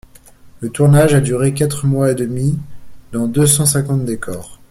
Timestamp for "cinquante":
3.67-4.03